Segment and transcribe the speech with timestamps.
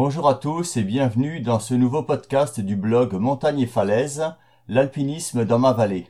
[0.00, 4.32] Bonjour à tous et bienvenue dans ce nouveau podcast du blog Montagne et Falaise,
[4.68, 6.06] l'alpinisme dans ma vallée.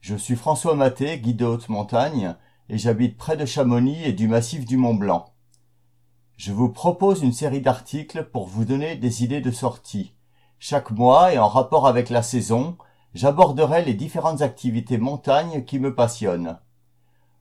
[0.00, 2.34] Je suis François Maté, guide de haute montagne,
[2.70, 5.34] et j'habite près de Chamonix et du massif du Mont Blanc.
[6.38, 10.14] Je vous propose une série d'articles pour vous donner des idées de sortie.
[10.58, 12.78] Chaque mois et en rapport avec la saison,
[13.12, 16.58] j'aborderai les différentes activités montagne qui me passionnent.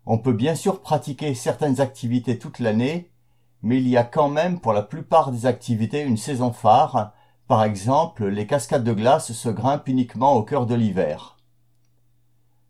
[0.05, 3.13] On peut bien sûr pratiquer certaines activités toute l'année,
[3.61, 7.13] mais il y a quand même pour la plupart des activités une saison phare,
[7.47, 11.37] par exemple les cascades de glace se grimpent uniquement au cœur de l'hiver.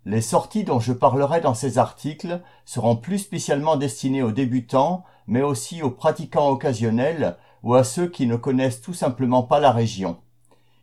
[0.06, 5.42] Les sorties dont je parlerai dans ces articles seront plus spécialement destinées aux débutants, mais
[5.42, 10.18] aussi aux pratiquants occasionnels ou à ceux qui ne connaissent tout simplement pas la région.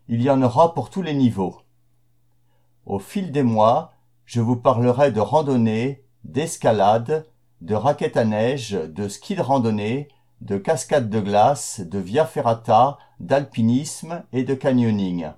[0.09, 1.62] Il y en aura pour tous les niveaux.
[2.84, 3.95] Au fil des mois,
[4.26, 7.26] je vous parlerai de randonnée, d'escalade,
[7.64, 10.09] de raquettes à neige, de ski de randonnée,
[10.43, 15.29] de cascades de glace, de via ferrata, d'alpinisme et de canyoning.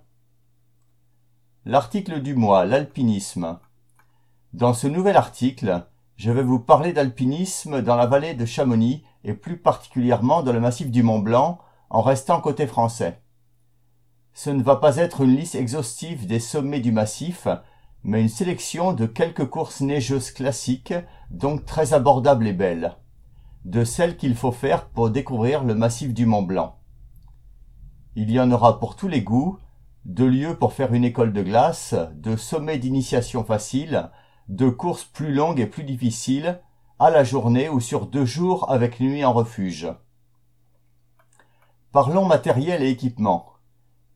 [1.65, 3.61] L'article du mois, l'alpinisme.
[4.53, 9.33] Dans ce nouvel article, je vais vous parler d'alpinisme dans la vallée de Chamonix et
[9.33, 11.61] plus particulièrement dans le massif du Mont Blanc
[11.91, 13.23] en restant côté français.
[14.35, 17.47] Ce ne va pas être une liste exhaustive des sommets du massif,
[18.05, 20.95] mais une sélection de quelques courses neigeuses classiques,
[21.31, 22.97] donc très abordables et belles,
[23.65, 26.79] de celles qu'il faut faire pour découvrir le massif du Mont Blanc.
[28.15, 29.59] Il y en aura pour tous les goûts,
[30.05, 34.11] de lieux pour faire une école de glace, de sommets d'initiation facile,
[34.49, 36.61] de courses plus longues et plus difficiles,
[36.99, 39.89] à la journée ou sur deux jours avec nuit en refuge.
[41.93, 43.53] Parlons matériel et équipement.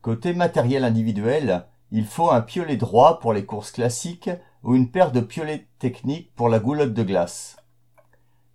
[0.01, 4.29] Côté matériel individuel, il faut un piolet droit pour les courses classiques
[4.63, 7.57] ou une paire de piolets techniques pour la goulotte de glace.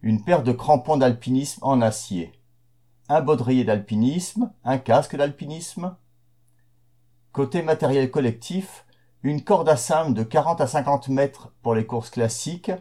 [0.00, 2.32] Une paire de crampons d'alpinisme en acier.
[3.08, 5.96] Un baudrier d'alpinisme, un casque d'alpinisme.
[7.32, 8.86] Côté matériel collectif,
[9.22, 12.72] une corde à cyme de 40 à 50 mètres pour les courses classiques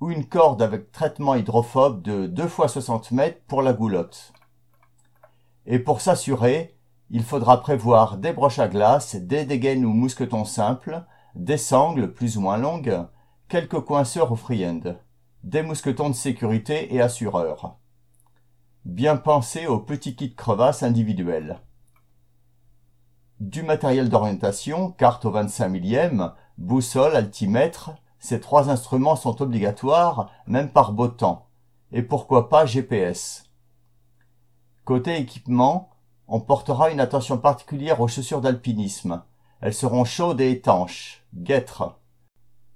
[0.00, 4.34] ou une corde avec traitement hydrophobe de 2 fois 60 mètres pour la goulotte.
[5.64, 6.73] Et pour s'assurer,
[7.10, 11.04] il faudra prévoir des broches à glace, des dégaines ou mousquetons simples,
[11.34, 13.06] des sangles plus ou moins longues,
[13.48, 14.96] quelques coinceurs ou free-end,
[15.42, 17.76] des mousquetons de sécurité et assureurs.
[18.84, 21.60] Bien penser au petit kit crevasse individuel.
[23.40, 30.70] Du matériel d'orientation, carte au 25 millième, boussole, altimètre, ces trois instruments sont obligatoires, même
[30.70, 31.48] par beau temps.
[31.92, 33.50] Et pourquoi pas GPS.
[34.84, 35.90] Côté équipement,
[36.26, 39.22] on portera une attention particulière aux chaussures d'alpinisme.
[39.60, 41.24] Elles seront chaudes et étanches.
[41.34, 41.98] Guêtres.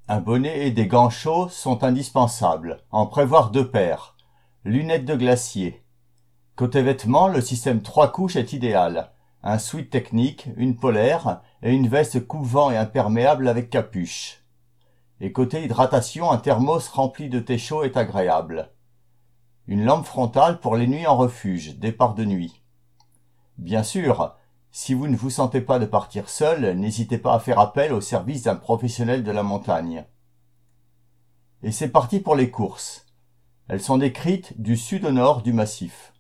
[0.09, 2.81] Un bonnet et des gants chauds sont indispensables.
[2.91, 4.17] En prévoir deux paires.
[4.65, 5.83] Lunettes de glacier.
[6.57, 9.13] Côté vêtements, le système trois couches est idéal.
[9.43, 14.43] Un sweat technique, une polaire et une veste coupe-vent et imperméable avec capuche.
[15.21, 18.71] Et côté hydratation, un thermos rempli de thé chaud est agréable.
[19.67, 22.63] Une lampe frontale pour les nuits en refuge, départ de nuit.
[23.59, 24.37] Bien sûr,
[24.71, 28.01] si vous ne vous sentez pas de partir seul, n'hésitez pas à faire appel au
[28.01, 30.05] service d'un professionnel de la montagne.
[31.65, 33.07] Et c'est parti pour les courses.
[33.69, 36.13] Elles sont décrites du sud au nord du massif.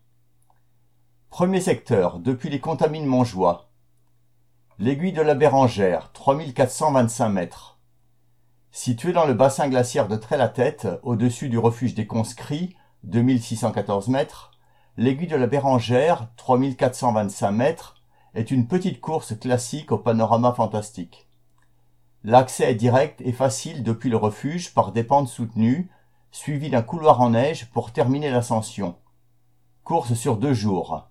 [1.30, 3.70] Premier secteur, depuis les contamines Montjoie.
[4.80, 7.78] L'aiguille de la Bérangère, 3425 mètres.
[8.72, 14.47] Située dans le bassin glaciaire de Trait-la-Tête, au-dessus du refuge des conscrits, 2614 mètres,
[15.00, 18.02] L'aiguille de la Bérangère, 3425 mètres,
[18.34, 21.28] est une petite course classique au panorama fantastique.
[22.24, 25.88] L'accès est direct et facile depuis le refuge par des pentes soutenues,
[26.32, 28.96] suivies d'un couloir en neige pour terminer l'ascension.
[29.84, 31.08] Course sur deux jours.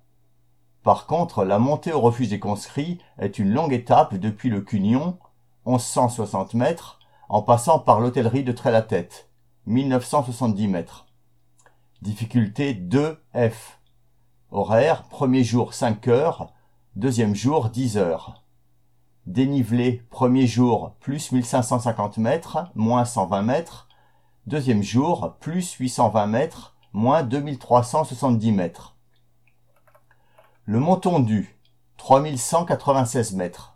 [0.83, 5.17] Par contre, la montée au refuge des conscrits est une longue étape depuis le Cunion,
[5.65, 6.99] 1160 mètres,
[7.29, 9.29] en passant par l'hôtellerie de Trait-la-Tête,
[9.65, 11.05] 1970 mètres.
[12.01, 13.76] Difficulté 2F.
[14.49, 16.53] Horaire, premier jour 5 heures,
[16.95, 18.45] deuxième jour 10 heures.
[19.25, 23.89] Dénivelé, premier jour plus 1550 mètres, moins 120 mètres.
[24.45, 28.95] Deuxième jour, plus 820 mètres, moins 2370 mètres.
[30.63, 31.59] Le mont Tondu,
[31.97, 33.75] 3196 mètres.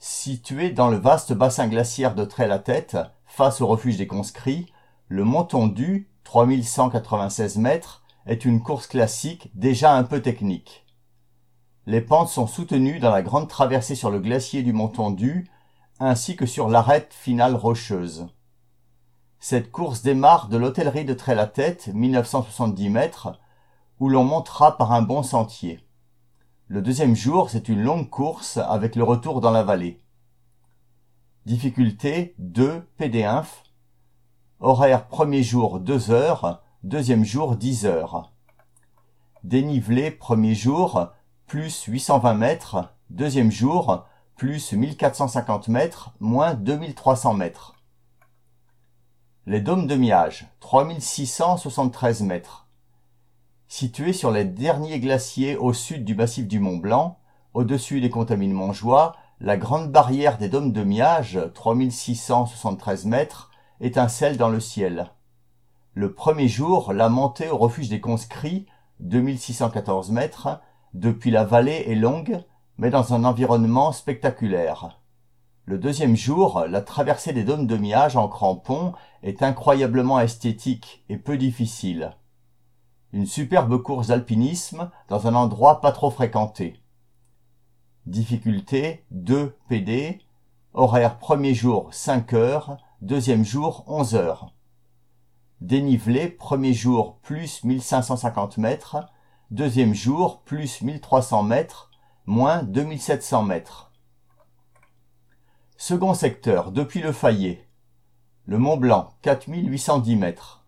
[0.00, 4.66] Situé dans le vaste bassin glaciaire de Trait-la-Tête, face au refuge des conscrits,
[5.06, 10.86] le mont Tondu, 3196 mètres, est une course classique déjà un peu technique.
[11.86, 15.50] Les pentes sont soutenues dans la grande traversée sur le glacier du Mont Tondu,
[15.98, 18.28] ainsi que sur l'arête finale rocheuse.
[19.38, 23.40] Cette course démarre de l'hôtellerie de Trait-la-Tête, 1970 mètres,
[23.98, 25.80] où l'on montera par un bon sentier.
[26.68, 30.02] Le deuxième jour, c'est une longue course avec le retour dans la vallée.
[31.46, 33.44] Difficulté 2 PD1.
[34.60, 38.32] Horaire premier jour 2 heures, deuxième jour 10 heures.
[39.44, 41.08] Dénivelé premier jour
[41.46, 47.74] plus 820 mètres, deuxième jour plus 1450 mètres, moins 2300 mètres.
[49.44, 52.66] Les dômes de Miage, 3673 mètres.
[53.68, 57.18] Situé sur les derniers glaciers au sud du massif du Mont Blanc,
[57.52, 63.50] au-dessus des contamines Montjoie, la grande barrière des dômes de Miage, 3673 mètres,
[63.82, 65.10] étincelle dans le ciel.
[65.94, 68.66] Le premier jour, la montée au refuge des conscrits,
[69.00, 70.60] 2614 mètres,
[70.94, 72.44] depuis la vallée est longue,
[72.78, 75.00] mais dans un environnement spectaculaire.
[75.64, 78.92] Le deuxième jour, la traversée des dômes de Miage en crampons
[79.24, 82.16] est incroyablement esthétique et peu difficile.
[83.12, 86.80] Une superbe course d'alpinisme dans un endroit pas trop fréquenté.
[88.06, 90.20] Difficulté 2 PD.
[90.72, 94.54] Horaire premier jour 5 heures, deuxième jour 11 heures.
[95.60, 98.96] Dénivelé premier jour plus 1550 mètres,
[99.50, 101.90] deuxième jour plus 1300 mètres,
[102.24, 103.92] moins 2700 mètres.
[105.76, 107.68] Second secteur, depuis le Fayet.
[108.46, 110.64] Le Mont Blanc, 4810 mètres.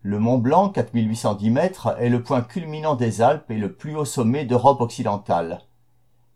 [0.00, 4.06] Le Mont Blanc, 4810 mètres, est le point culminant des Alpes et le plus haut
[4.06, 5.60] sommet d'Europe occidentale.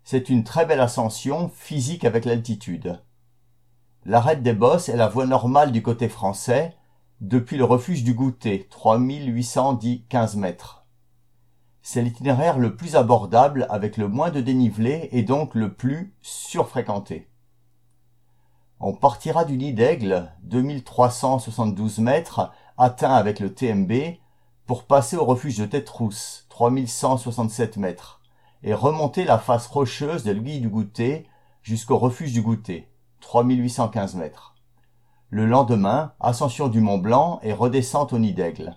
[0.04, 3.00] C'est une très belle ascension, physique avec l'altitude.
[4.04, 6.76] L'arête des bosses est la voie normale du côté français,
[7.22, 10.84] depuis le refuge du Goûter, 3810 mètres.
[11.80, 17.30] C'est l'itinéraire le plus abordable avec le moins de dénivelé et donc le plus surfréquenté.
[18.80, 23.92] On partira du nid d'Aigle, 2372 mètres, atteint avec le TMB,
[24.66, 28.20] pour passer au refuge de Tête-Rousse, 3167 mètres
[28.64, 31.28] et remonter la face rocheuse de l'aiguille du goûter
[31.62, 32.88] jusqu'au refuge du goûter,
[33.20, 34.56] 3815 mètres.
[35.34, 38.76] Le lendemain, ascension du Mont Blanc et redescente au nid d'aigle.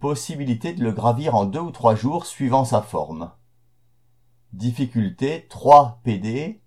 [0.00, 3.30] Possibilité de le gravir en deux ou trois jours suivant sa forme.
[4.52, 6.64] Difficulté 3 PD.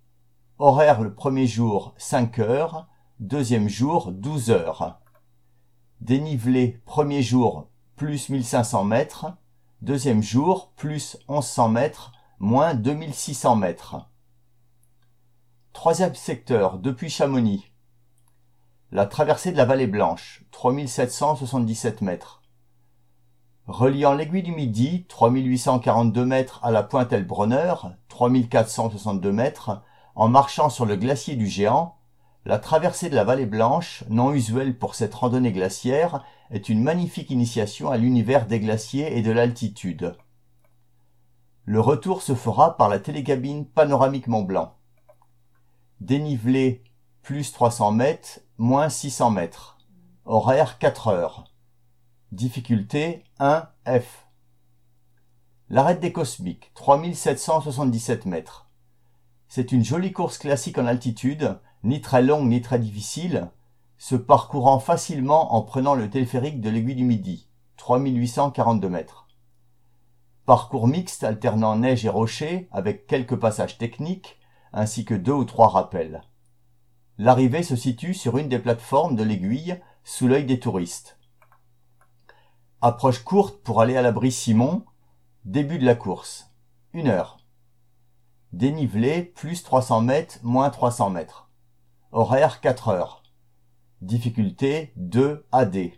[0.60, 2.88] Horaire le premier jour 5 heures,
[3.20, 5.02] deuxième jour 12 heures.
[6.00, 7.68] Dénivelé premier jour
[7.98, 9.26] plus 1500 mètres,
[9.82, 14.10] Deuxième jour, plus 1100 mètres, moins 2600 mètres.
[15.74, 17.74] Troisième secteur, depuis Chamonix.
[18.94, 22.42] La traversée de la vallée Blanche, 3777 mètres.
[23.66, 27.74] Reliant l'aiguille du Midi, 3842 mètres à la pointe Elbronner,
[28.08, 29.82] 3462 mètres,
[30.16, 31.98] en marchant sur le glacier du Géant,
[32.46, 37.30] la traversée de la vallée Blanche, non usuelle pour cette randonnée glaciaire, est une magnifique
[37.30, 40.16] initiation à l'univers des glaciers et de l'altitude.
[41.66, 44.78] Le retour se fera par la télécabine panoramique Mont Blanc.
[46.00, 46.86] Dénivelé
[47.28, 49.78] plus 300 mètres, moins 600 mètres.
[50.24, 51.52] Horaire 4 heures.
[52.32, 54.30] Difficulté 1 F.
[55.68, 58.70] L'arête des cosmiques, 3777 mètres.
[59.50, 63.52] C'est une jolie course classique en altitude ni très longue ni très difficile,
[63.98, 69.28] se parcourant facilement en prenant le téléphérique de l'aiguille du Midi, 3842 mètres.
[70.46, 74.40] Parcours mixte alternant neige et rochers avec quelques passages techniques
[74.72, 76.22] ainsi que deux ou trois rappels.
[77.20, 81.18] L'arrivée se situe sur une des plateformes de l'aiguille sous l'œil des touristes.
[82.82, 84.86] Approche courte pour aller à l'abri Simon,
[85.44, 86.52] début de la course.
[86.94, 87.40] Une heure.
[88.54, 91.50] Dénivelé plus 300 mètres moins 300 mètres.
[92.12, 93.24] Horaire 4 heures.
[94.02, 95.92] Difficulté 2 AD.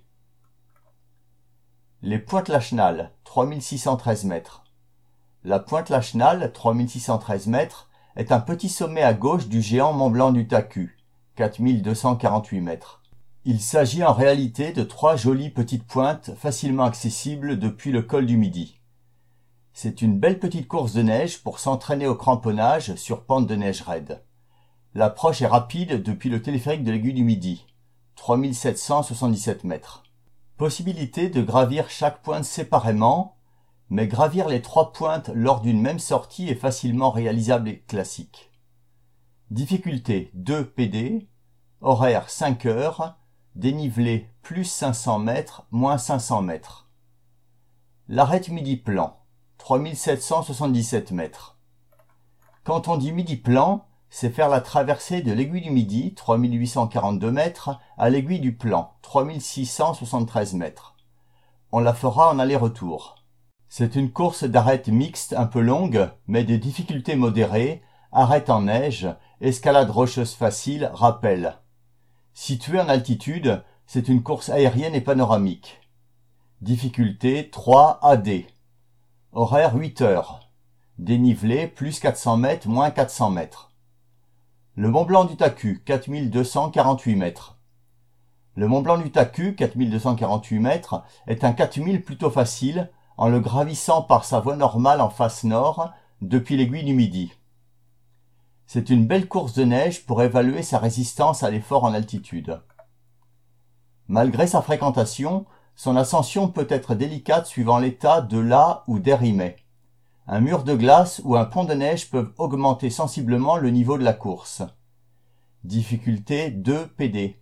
[2.01, 4.63] Les pointes Lachenal, 3613 mètres.
[5.43, 10.31] La pointe Lachenal, 3613 mètres, est un petit sommet à gauche du géant Mont Blanc
[10.31, 10.98] du Tacu,
[11.39, 13.01] 4248 mètres.
[13.46, 18.36] Il s'agit en réalité de trois jolies petites pointes facilement accessibles depuis le col du
[18.36, 18.81] Midi.
[19.72, 23.84] C'est une belle petite course de neige pour s'entraîner au cramponnage sur pente de neige
[23.84, 24.22] raide.
[24.93, 27.65] L'approche est rapide depuis le téléphérique de l'aiguille du Midi,
[28.17, 30.03] 3777 mètres.
[30.58, 33.38] Possibilité de gravir chaque pointe séparément,
[33.89, 38.48] mais gravir les trois pointes lors d'une même sortie est facilement réalisable et classique.
[39.51, 41.27] Difficulté 2 PD,
[41.81, 43.17] horaire 5 heures,
[43.55, 46.87] dénivelé plus 500 mètres, moins 500 mètres.
[48.07, 49.17] L'arête midi-plan,
[49.57, 51.57] 3777 mètres.
[52.63, 58.11] Quand on dit midi-plan, c'est faire la traversée de l'aiguille du Midi, 3842 mètres, à
[58.11, 60.95] l'aiguille du Plan, 3673 mètres.
[61.71, 63.15] On la fera en aller-retour.
[63.67, 69.07] C'est une course d'arête mixte un peu longue, mais de difficulté modérée, arête en neige,
[69.41, 71.57] escalade rocheuse facile, rappel.
[72.33, 75.81] Située en altitude, c'est une course aérienne et panoramique.
[76.61, 78.43] Difficulté 3 AD.
[79.31, 80.49] Horaire 8 heures.
[80.97, 83.71] Dénivelé plus 400 mètres moins 400 mètres.
[84.75, 87.57] Le Mont Blanc du Tacu, 4248 mètres.
[88.55, 94.01] Le Mont Blanc du Tacu, 4248 mètres, est un 4000 plutôt facile en le gravissant
[94.01, 97.33] par sa voie normale en face nord depuis l'aiguille du Midi.
[98.71, 102.61] C'est une belle course de neige pour évaluer sa résistance à l'effort en altitude.
[104.07, 109.55] Malgré sa fréquentation, son ascension peut être délicate suivant l'état de la ou d'Érimet.
[110.27, 114.03] Un mur de glace ou un pont de neige peuvent augmenter sensiblement le niveau de
[114.03, 114.61] la course.
[115.63, 117.41] Difficulté 2 PD.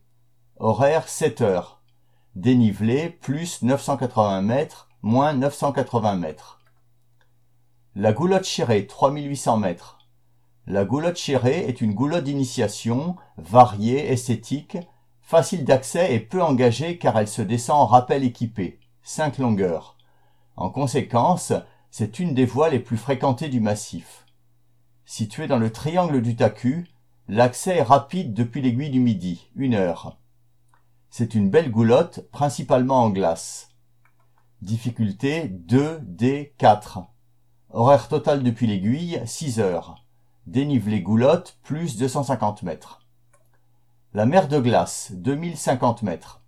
[0.56, 1.82] Horaire 7 heures.
[2.36, 6.62] Dénivelé plus 980 mètres, moins 980 mètres.
[7.96, 9.97] La goulotte chérée 3800 mètres.
[10.70, 14.78] La goulotte chérée est une goulotte d'initiation, variée, esthétique,
[15.22, 19.96] facile d'accès et peu engagée car elle se descend en rappel équipé, 5 longueurs.
[20.58, 21.54] En conséquence,
[21.90, 24.26] c'est une des voies les plus fréquentées du massif.
[25.06, 26.86] Située dans le triangle du Tacu,
[27.30, 30.18] l'accès est rapide depuis l'aiguille du Midi, une heure.
[31.10, 33.70] C'est une belle goulotte, principalement en glace.
[34.62, 37.06] Difficulté 2D4.
[37.70, 40.04] Horaire total depuis l'aiguille, 6 heures.
[40.48, 43.02] Dénivelé goulotte, plus 250 mètres.
[44.14, 46.42] La mer de glace, 2050 mètres.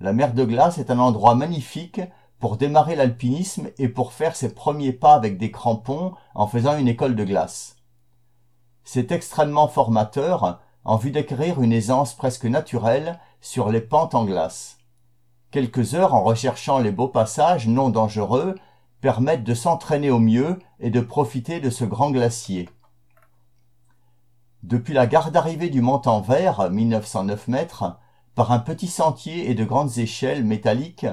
[0.00, 2.00] La mer de glace est un endroit magnifique
[2.38, 6.88] pour démarrer l'alpinisme et pour faire ses premiers pas avec des crampons en faisant une
[6.88, 7.76] école de glace.
[8.84, 14.78] C'est extrêmement formateur en vue d'acquérir une aisance presque naturelle sur les pentes en glace.
[15.50, 18.54] Quelques heures en recherchant les beaux passages non dangereux
[19.02, 22.70] permettent de s'entraîner au mieux et de profiter de ce grand glacier.
[24.62, 27.96] Depuis la gare d'arrivée du Mont-en-Vert, 1909 mètres,
[28.34, 31.06] par un petit sentier et de grandes échelles métalliques,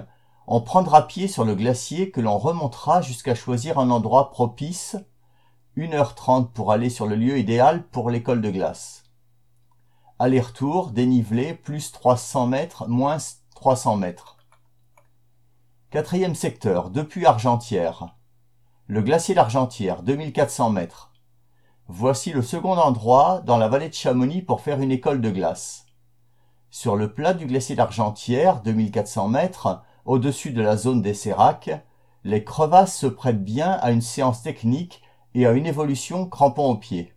[0.48, 4.98] on prendra pied sur le glacier que l'on remontera jusqu'à choisir un endroit propice,
[5.77, 9.04] 1h30 pour aller sur le lieu idéal pour l'école de glace.
[10.20, 13.18] Aller-retour, dénivelé, plus 300 mètres, moins
[13.56, 14.38] 300 mètres.
[15.89, 18.13] Quatrième secteur, depuis Argentière.
[18.88, 21.13] Le glacier d'Argentière, 2400 mètres.
[21.89, 25.86] Voici le second endroit dans la vallée de Chamonix pour faire une école de glace.
[26.70, 31.70] Sur le plat du glacier d'Argentière, 2400 mètres, au-dessus de la zone des séracs,
[32.25, 35.01] les crevasses se prêtent bien à une séance technique
[35.34, 37.13] et à une évolution crampon au pied.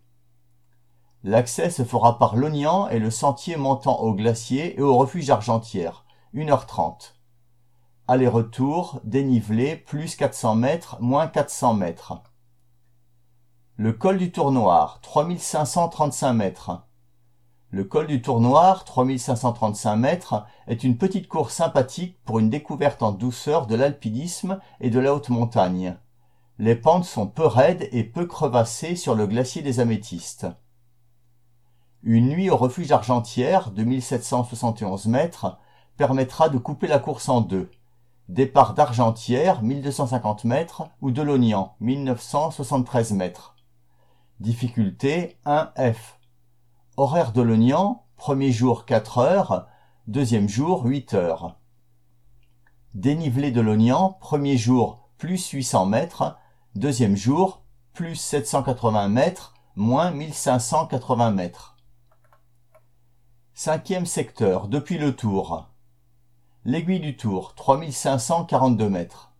[1.25, 6.05] L'accès se fera par l'Ognan et le sentier montant au glacier et au refuge Argentière,
[6.33, 7.15] 1h30.
[8.07, 12.21] Aller-retour, dénivelé, plus 400 mètres, moins 400 mètres.
[13.83, 16.83] Le col du Tournoir, 3535 mètres.
[17.71, 23.11] Le col du Tournoir, 3535 mètres, est une petite course sympathique pour une découverte en
[23.11, 25.97] douceur de l'alpinisme et de la haute montagne.
[26.59, 30.45] Les pentes sont peu raides et peu crevassées sur le glacier des Améthystes.
[32.03, 35.57] Une nuit au refuge Argentière, 2771 mètres,
[35.97, 37.71] permettra de couper la course en deux.
[38.29, 43.55] Départ d'Argentière, 1250 mètres, ou de Lognan, 1973 mètres.
[44.41, 46.17] Difficulté 1F.
[46.97, 49.67] Horaire de Lognan, premier jour 4 heures,
[50.07, 51.59] deuxième jour 8 heures.
[52.95, 56.39] Dénivelé de Lognan, premier jour plus 800 mètres,
[56.73, 57.61] deuxième jour
[57.93, 61.77] plus 780 mètres, moins 1580 mètres.
[63.53, 65.69] Cinquième secteur, depuis le Tour.
[66.65, 69.33] L'aiguille du Tour, 3542 mètres.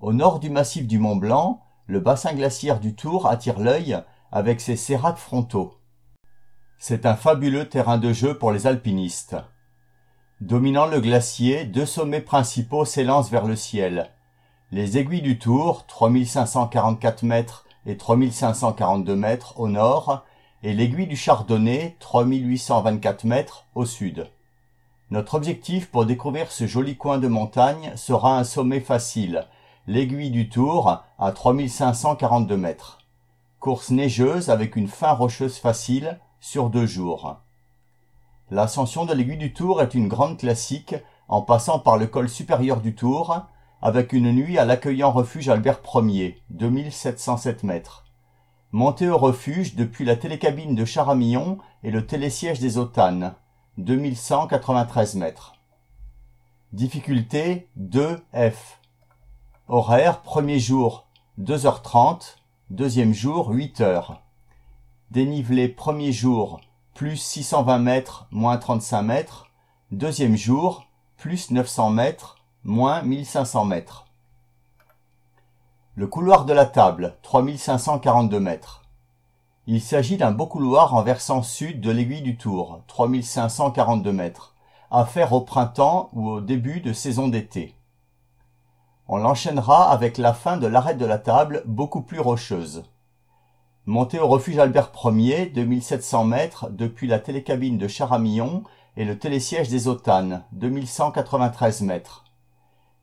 [0.00, 3.98] Au nord du massif du Mont Blanc, le bassin glaciaire du Tour attire l'œil
[4.32, 5.74] avec ses séracs frontaux.
[6.78, 9.36] C'est un fabuleux terrain de jeu pour les alpinistes.
[10.40, 14.10] Dominant le glacier, deux sommets principaux s'élancent vers le ciel.
[14.72, 20.24] Les aiguilles du Tour, 3544 mètres et 3542 mètres au nord,
[20.62, 24.28] et l'aiguille du Chardonnay, 3824 mètres au sud.
[25.10, 29.46] Notre objectif pour découvrir ce joli coin de montagne sera un sommet facile,
[29.86, 32.98] l'aiguille du Tour à 3542 mètres.
[33.60, 37.36] Course neigeuse avec une fin rocheuse facile sur deux jours.
[38.50, 40.96] L'ascension de l'aiguille du Tour est une grande classique
[41.28, 43.46] en passant par le col supérieur du Tour
[43.80, 48.04] avec une nuit à l'accueillant refuge Albert Ier, 2707 mètres.
[48.72, 53.34] Monté au refuge depuis la télécabine de Charamillon et le télésiège des Otanes,
[53.78, 55.52] 2193 mètres.
[56.72, 58.54] Difficulté 2F.
[59.68, 61.08] Horaire, premier jour
[61.40, 62.36] 2h30,
[62.70, 64.18] deuxième jour 8h.
[65.10, 66.60] Dénivelé premier jour
[66.94, 69.50] plus 620 mètres, moins 35 mètres.
[69.90, 74.06] Deuxième jour plus 900 mètres, moins 1500 mètres.
[75.96, 78.84] Le couloir de la table, 3542 mètres.
[79.66, 84.54] Il s'agit d'un beau couloir en versant sud de l'aiguille du Tour, 3542 mètres,
[84.92, 87.74] à faire au printemps ou au début de saison d'été.
[89.08, 92.82] On l'enchaînera avec la fin de l'arrêt de la table beaucoup plus rocheuse.
[93.84, 98.64] Montée au refuge Albert Ier, 2700 mètres depuis la télécabine de Charamillon
[98.96, 102.24] et le télésiège des Otanes, 2193 mètres.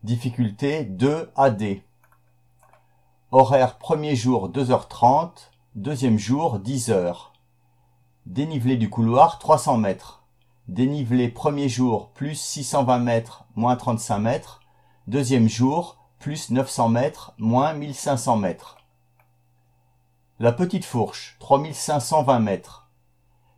[0.04, 1.64] Difficulté 2 AD.
[3.32, 7.16] Horaire premier jour 2h30, deuxième jour 10h.
[8.26, 10.26] Dénivelé du couloir 300 mètres.
[10.68, 14.60] Dénivelé premier jour plus 620 mètres, moins 35 mètres.
[15.08, 18.78] Deuxième jour, plus 900 mètres, moins 1500 mètres.
[20.40, 22.88] La Petite Fourche, 3520 mètres.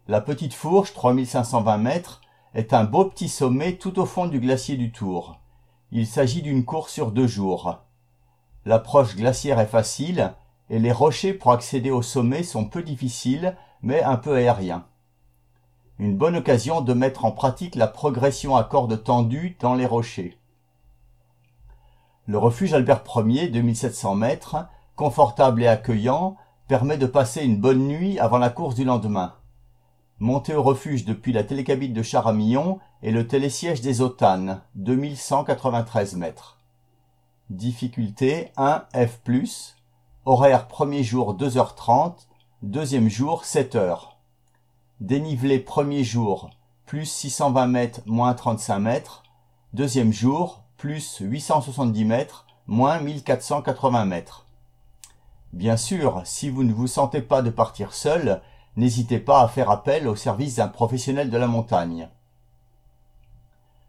[0.08, 2.22] La Petite Fourche, 3520 mètres,
[2.56, 5.40] est un beau petit sommet tout au fond du glacier du Tour.
[5.92, 7.78] Il s'agit d'une course sur deux jours.
[8.66, 10.34] L'approche glaciaire est facile
[10.72, 14.88] et les rochers pour accéder au sommet sont peu difficiles mais un peu aériens.
[16.00, 20.40] Une bonne occasion de mettre en pratique la progression à corde tendue dans les rochers.
[22.28, 24.66] Le refuge Albert Ier, 2700 mètres,
[24.96, 29.36] confortable et accueillant, permet de passer une bonne nuit avant la course du lendemain.
[30.18, 36.58] Monter au refuge depuis la télécabine de Charamillon et le télésiège des Otanes, 2193 mètres.
[37.52, 39.20] Difficulté 1 F+,
[40.26, 42.26] horaire premier jour 2h30,
[42.64, 44.00] deuxième jour 7h.
[45.00, 46.50] Dénivelé premier jour,
[46.88, 49.22] plus 620 mètres, moins 35 mètres,
[49.74, 54.46] deuxième jour, plus 870 mètres, moins 1480 mètres.
[55.52, 58.40] Bien sûr, si vous ne vous sentez pas de partir seul,
[58.76, 62.08] n'hésitez pas à faire appel au service d'un professionnel de la montagne.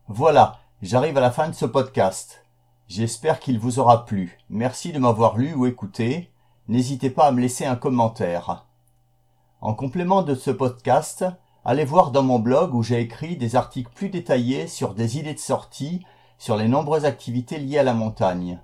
[0.09, 2.47] Voilà, j'arrive à la fin de ce podcast.
[2.89, 4.39] J'espère qu'il vous aura plu.
[4.49, 6.33] Merci de m'avoir lu ou écouté.
[6.67, 8.65] N'hésitez pas à me laisser un commentaire.
[9.61, 11.27] En complément de ce podcast,
[11.63, 15.35] allez voir dans mon blog où j'ai écrit des articles plus détaillés sur des idées
[15.35, 16.03] de sortie
[16.39, 18.61] sur les nombreuses activités liées à la montagne.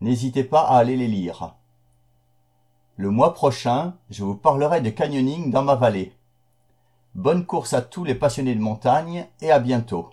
[0.00, 1.54] N'hésitez pas à aller les lire.
[2.96, 6.12] Le mois prochain, je vous parlerai de canyoning dans ma vallée.
[7.14, 10.10] Bonne course à tous les passionnés de montagne et à bientôt.